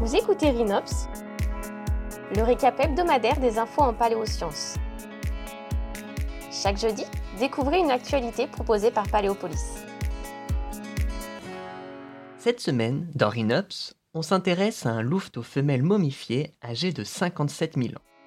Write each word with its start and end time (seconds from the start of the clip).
Vous 0.00 0.14
écoutez 0.14 0.50
Rhinops, 0.50 1.08
le 2.36 2.42
récap 2.44 2.78
hebdomadaire 2.78 3.40
des 3.40 3.58
infos 3.58 3.82
en 3.82 3.92
paléosciences. 3.92 4.76
Chaque 6.52 6.78
jeudi, 6.78 7.02
découvrez 7.40 7.80
une 7.80 7.90
actualité 7.90 8.46
proposée 8.46 8.92
par 8.92 9.08
Paléopolis. 9.08 9.82
Cette 12.38 12.60
semaine, 12.60 13.10
dans 13.16 13.28
Rhinops, 13.28 13.94
on 14.14 14.22
s'intéresse 14.22 14.86
à 14.86 14.90
un 14.90 15.02
louveteau 15.02 15.42
femelle 15.42 15.82
momifié 15.82 16.54
âgé 16.62 16.92
de 16.92 17.02
57 17.02 17.74
000 17.76 17.88
ans. 17.88 18.17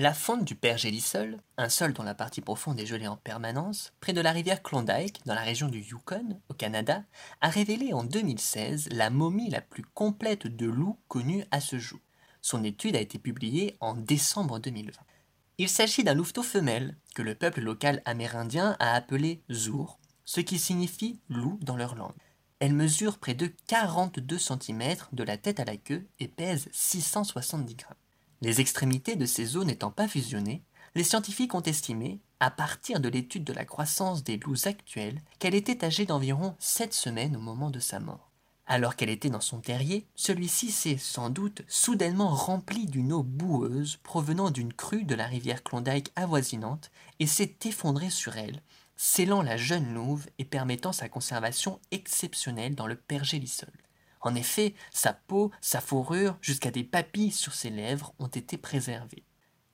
La 0.00 0.14
fonte 0.14 0.46
du 0.46 0.54
Père 0.54 0.78
Gélisol, 0.78 1.42
un 1.58 1.68
sol 1.68 1.92
dont 1.92 2.02
la 2.02 2.14
partie 2.14 2.40
profonde 2.40 2.80
est 2.80 2.86
gelée 2.86 3.06
en 3.06 3.18
permanence, 3.18 3.92
près 4.00 4.14
de 4.14 4.22
la 4.22 4.32
rivière 4.32 4.62
Klondike, 4.62 5.20
dans 5.26 5.34
la 5.34 5.42
région 5.42 5.68
du 5.68 5.80
Yukon, 5.80 6.40
au 6.48 6.54
Canada, 6.54 7.04
a 7.42 7.50
révélé 7.50 7.92
en 7.92 8.02
2016 8.02 8.88
la 8.92 9.10
momie 9.10 9.50
la 9.50 9.60
plus 9.60 9.82
complète 9.82 10.46
de 10.46 10.64
loup 10.64 10.98
connue 11.08 11.44
à 11.50 11.60
ce 11.60 11.78
jour. 11.78 12.00
Son 12.40 12.64
étude 12.64 12.96
a 12.96 13.00
été 13.00 13.18
publiée 13.18 13.76
en 13.80 13.92
décembre 13.92 14.58
2020. 14.58 14.92
Il 15.58 15.68
s'agit 15.68 16.02
d'un 16.02 16.14
louveteau 16.14 16.42
femelle 16.42 16.96
que 17.14 17.20
le 17.20 17.34
peuple 17.34 17.60
local 17.60 18.00
amérindien 18.06 18.76
a 18.80 18.94
appelé 18.94 19.42
zour, 19.52 20.00
ce 20.24 20.40
qui 20.40 20.58
signifie 20.58 21.20
loup 21.28 21.58
dans 21.60 21.76
leur 21.76 21.94
langue. 21.94 22.16
Elle 22.58 22.72
mesure 22.72 23.18
près 23.18 23.34
de 23.34 23.48
42 23.66 24.38
cm 24.38 24.96
de 25.12 25.24
la 25.24 25.36
tête 25.36 25.60
à 25.60 25.66
la 25.66 25.76
queue 25.76 26.08
et 26.20 26.28
pèse 26.28 26.70
670 26.72 27.74
grammes. 27.74 27.96
Les 28.42 28.60
extrémités 28.60 29.16
de 29.16 29.26
ces 29.26 29.56
os 29.56 29.66
n'étant 29.66 29.90
pas 29.90 30.08
fusionnées, 30.08 30.62
les 30.94 31.04
scientifiques 31.04 31.54
ont 31.54 31.62
estimé, 31.62 32.20
à 32.40 32.50
partir 32.50 32.98
de 32.98 33.08
l'étude 33.08 33.44
de 33.44 33.52
la 33.52 33.66
croissance 33.66 34.24
des 34.24 34.38
loups 34.38 34.66
actuels, 34.66 35.20
qu'elle 35.38 35.54
était 35.54 35.84
âgée 35.84 36.06
d'environ 36.06 36.56
7 36.58 36.94
semaines 36.94 37.36
au 37.36 37.40
moment 37.40 37.70
de 37.70 37.80
sa 37.80 38.00
mort. 38.00 38.30
Alors 38.66 38.96
qu'elle 38.96 39.10
était 39.10 39.30
dans 39.30 39.40
son 39.40 39.60
terrier, 39.60 40.06
celui-ci 40.14 40.70
s'est 40.70 40.96
sans 40.96 41.28
doute 41.28 41.62
soudainement 41.68 42.34
rempli 42.34 42.86
d'une 42.86 43.12
eau 43.12 43.22
boueuse 43.22 43.98
provenant 44.02 44.50
d'une 44.50 44.72
crue 44.72 45.04
de 45.04 45.14
la 45.14 45.26
rivière 45.26 45.62
Klondike 45.62 46.12
avoisinante 46.16 46.90
et 47.18 47.26
s'est 47.26 47.56
effondré 47.64 48.10
sur 48.10 48.36
elle, 48.36 48.62
scellant 48.96 49.42
la 49.42 49.56
jeune 49.56 49.92
louve 49.92 50.26
et 50.38 50.44
permettant 50.44 50.92
sa 50.92 51.08
conservation 51.08 51.80
exceptionnelle 51.90 52.74
dans 52.74 52.86
le 52.86 52.96
pergélisol. 52.96 53.72
En 54.20 54.34
effet, 54.34 54.74
sa 54.92 55.12
peau, 55.12 55.50
sa 55.60 55.80
fourrure, 55.80 56.36
jusqu'à 56.40 56.70
des 56.70 56.84
papilles 56.84 57.32
sur 57.32 57.54
ses 57.54 57.70
lèvres 57.70 58.12
ont 58.18 58.26
été 58.26 58.58
préservées. 58.58 59.24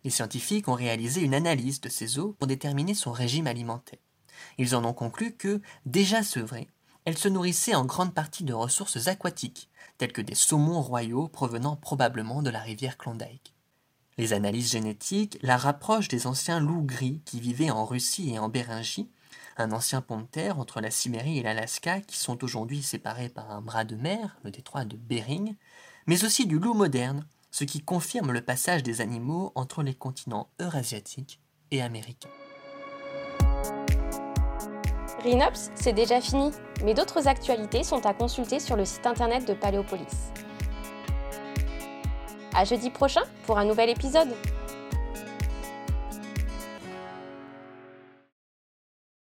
Les 0.05 0.11
scientifiques 0.11 0.69
ont 0.69 0.75
réalisé 0.75 1.20
une 1.22 1.34
analyse 1.34 1.80
de 1.80 1.89
ces 1.89 2.19
os 2.19 2.34
pour 2.39 2.47
déterminer 2.47 2.94
son 2.94 3.11
régime 3.11 3.48
alimentaire. 3.48 3.98
Ils 4.58 4.77
en 4.77 4.84
ont 4.84 4.92
conclu 4.92 5.33
que, 5.33 5.61
déjà 5.84 6.22
sevrée, 6.22 6.69
elle 7.05 7.19
se 7.19 7.28
nourrissait 7.28 7.74
en 7.74 7.84
grande 7.84 8.14
partie 8.14 8.44
de 8.44 8.52
ressources 8.52 9.08
aquatiques, 9.08 9.69
telles 9.98 10.12
que 10.12 10.22
des 10.22 10.34
saumons 10.34 10.83
royaux 10.83 11.28
provenant 11.28 11.77
probablement 11.77 12.42
de 12.42 12.50
la 12.50 12.61
rivière 12.61 12.98
Klondike. 12.98 13.55
Les 14.19 14.33
analyses 14.33 14.72
génétiques 14.72 15.39
la 15.42 15.56
rapprochent 15.56 16.08
des 16.08 16.27
anciens 16.27 16.61
loups 16.61 16.83
gris 16.83 17.20
qui 17.24 17.41
vivaient 17.41 17.70
en 17.70 17.84
Russie 17.84 18.30
et 18.30 18.39
en 18.39 18.48
Béringie 18.48 19.11
un 19.57 19.73
ancien 19.73 20.01
pont 20.03 20.21
de 20.21 20.27
terre 20.27 20.59
entre 20.59 20.81
la 20.81 20.91
Sibérie 20.91 21.39
et 21.39 21.43
l'Alaska 21.43 22.01
qui 22.01 22.19
sont 22.19 22.45
aujourd'hui 22.45 22.83
séparés 22.83 23.29
par 23.29 23.51
un 23.51 23.61
bras 23.61 23.85
de 23.85 23.97
mer, 23.97 24.37
le 24.45 24.51
détroit 24.51 24.85
de 24.85 24.97
Bering, 24.97 25.55
mais 26.07 26.25
aussi 26.25 26.47
du 26.47 26.59
loup 26.59 26.75
moderne, 26.75 27.27
ce 27.51 27.65
qui 27.65 27.81
confirme 27.81 28.33
le 28.33 28.43
passage 28.43 28.83
des 28.83 29.01
animaux 29.01 29.53
entre 29.55 29.83
les 29.83 29.95
continents 29.95 30.51
eurasiatiques 30.61 31.41
et 31.71 31.83
américains. 31.83 32.29
Rhinops, 35.25 35.70
c'est 35.75 35.95
déjà 35.95 36.20
fini, 36.20 36.53
mais 36.85 36.95
d'autres 36.95 37.27
actualités 37.27 37.83
sont 37.83 38.05
à 38.05 38.13
consulter 38.13 38.61
sur 38.61 38.77
le 38.77 38.85
site 38.85 39.07
internet 39.07 39.48
de 39.48 39.55
Paléopolis. 39.55 40.33
À 42.55 42.64
jeudi 42.64 42.91
prochain 42.91 43.23
pour 43.45 43.59
un 43.59 43.64
nouvel 43.64 43.91
épisode. 43.91 44.35